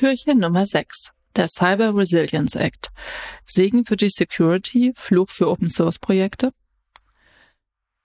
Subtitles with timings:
[0.00, 1.10] Türchen Nummer 6.
[1.36, 2.90] Der Cyber Resilience Act.
[3.44, 6.52] Segen für die Security, Fluch für Open Source Projekte?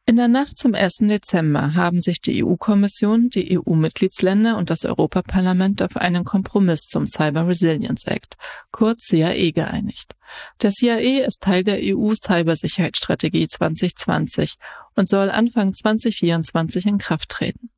[0.07, 0.97] In der Nacht zum 1.
[0.99, 7.47] Dezember haben sich die EU-Kommission, die EU-Mitgliedsländer und das Europaparlament auf einen Kompromiss zum Cyber
[7.47, 8.37] Resilience Act,
[8.71, 10.15] kurz CAE, geeinigt.
[10.61, 14.53] Der CAE ist Teil der EU-Cybersicherheitsstrategie 2020
[14.95, 17.71] und soll Anfang 2024 in Kraft treten.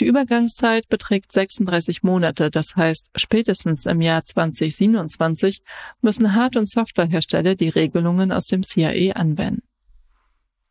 [0.00, 5.62] Die Übergangszeit beträgt 36 Monate, das heißt, spätestens im Jahr 2027
[6.02, 9.62] müssen Hard- und Softwarehersteller die Regelungen aus dem CAE anwenden.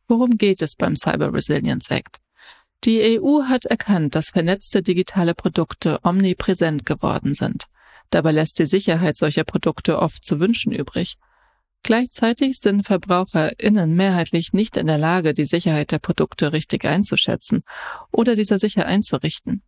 [0.07, 2.19] Worum geht es beim Cyber Resilience Act?
[2.83, 7.65] Die EU hat erkannt, dass vernetzte digitale Produkte omnipräsent geworden sind.
[8.09, 11.17] Dabei lässt die Sicherheit solcher Produkte oft zu wünschen übrig.
[11.83, 17.63] Gleichzeitig sind VerbraucherInnen mehrheitlich nicht in der Lage, die Sicherheit der Produkte richtig einzuschätzen
[18.11, 19.63] oder diese sicher einzurichten.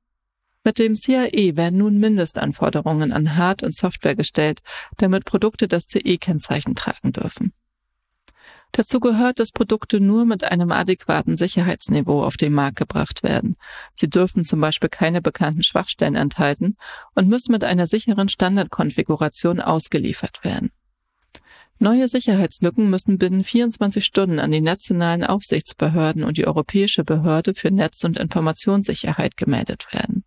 [0.63, 4.61] Mit dem CAE werden nun Mindestanforderungen an Hard- und Software gestellt,
[4.97, 7.53] damit Produkte das CE-Kennzeichen tragen dürfen.
[8.75, 13.55] Dazu gehört, dass Produkte nur mit einem adäquaten Sicherheitsniveau auf den Markt gebracht werden.
[13.93, 16.75] Sie dürfen zum Beispiel keine bekannten Schwachstellen enthalten
[17.13, 20.71] und müssen mit einer sicheren Standardkonfiguration ausgeliefert werden.
[21.77, 27.69] Neue Sicherheitslücken müssen binnen 24 Stunden an die nationalen Aufsichtsbehörden und die Europäische Behörde für
[27.69, 30.23] Netz- und Informationssicherheit gemeldet werden.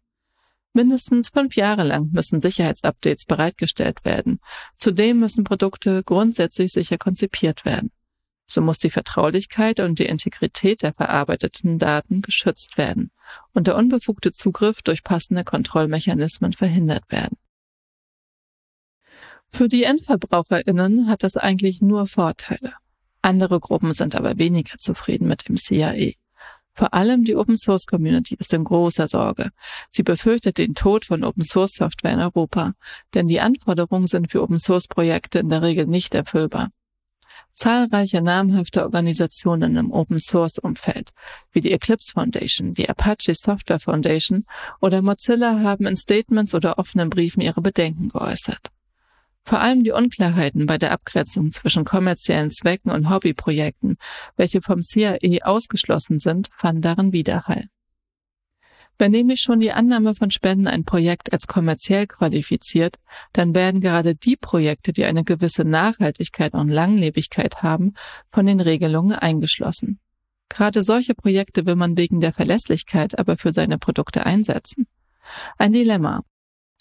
[0.73, 4.39] Mindestens fünf Jahre lang müssen Sicherheitsupdates bereitgestellt werden.
[4.77, 7.91] Zudem müssen Produkte grundsätzlich sicher konzipiert werden.
[8.47, 13.11] So muss die Vertraulichkeit und die Integrität der verarbeiteten Daten geschützt werden
[13.53, 17.37] und der unbefugte Zugriff durch passende Kontrollmechanismen verhindert werden.
[19.49, 22.75] Für die Endverbraucherinnen hat das eigentlich nur Vorteile.
[23.23, 26.15] Andere Gruppen sind aber weniger zufrieden mit dem CAE.
[26.73, 29.51] Vor allem die Open Source Community ist in großer Sorge.
[29.91, 32.75] Sie befürchtet den Tod von Open Source Software in Europa,
[33.15, 36.71] denn die Anforderungen sind für Open Source Projekte in der Regel nicht erfüllbar.
[37.57, 41.13] Zahlreiche namhafte Organisationen im Open Source Umfeld,
[41.53, 44.45] wie die Eclipse Foundation, die Apache Software Foundation
[44.83, 48.71] oder Mozilla haben in Statements oder offenen Briefen ihre Bedenken geäußert.
[49.43, 53.97] Vor allem die Unklarheiten bei der Abgrenzung zwischen kommerziellen Zwecken und Hobbyprojekten,
[54.37, 57.69] welche vom CAE ausgeschlossen sind, fanden darin Widerhall.
[58.99, 62.97] Wenn nämlich schon die Annahme von Spenden ein Projekt als kommerziell qualifiziert,
[63.33, 67.93] dann werden gerade die Projekte, die eine gewisse Nachhaltigkeit und Langlebigkeit haben,
[68.31, 70.01] von den Regelungen eingeschlossen.
[70.49, 74.87] Gerade solche Projekte will man wegen der Verlässlichkeit aber für seine Produkte einsetzen.
[75.59, 76.23] Ein Dilemma,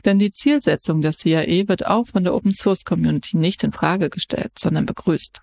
[0.06, 4.10] denn die Zielsetzung der CAE wird auch von der Open Source Community nicht in Frage
[4.10, 5.42] gestellt, sondern begrüßt.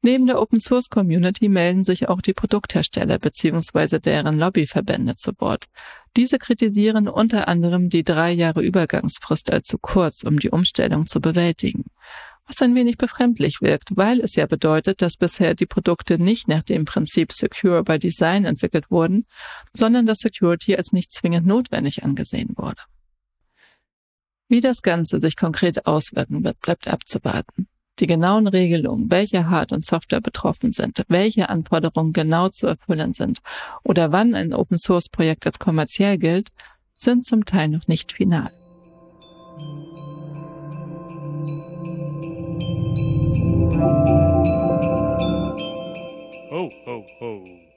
[0.00, 3.98] Neben der Open Source Community melden sich auch die Produkthersteller bzw.
[3.98, 5.64] deren Lobbyverbände zu Wort.
[6.16, 11.20] Diese kritisieren unter anderem die drei Jahre Übergangsfrist als zu kurz, um die Umstellung zu
[11.20, 11.84] bewältigen.
[12.46, 16.62] Was ein wenig befremdlich wirkt, weil es ja bedeutet, dass bisher die Produkte nicht nach
[16.62, 19.26] dem Prinzip Secure by Design entwickelt wurden,
[19.74, 22.82] sondern dass Security als nicht zwingend notwendig angesehen wurde.
[24.48, 27.68] Wie das Ganze sich konkret auswirken wird, bleibt abzuwarten.
[27.98, 33.40] Die genauen Regelungen, welche Hard- und Software betroffen sind, welche Anforderungen genau zu erfüllen sind
[33.82, 36.48] oder wann ein Open-Source-Projekt als kommerziell gilt,
[36.94, 38.50] sind zum Teil noch nicht final.
[46.50, 47.67] Ho, ho, ho.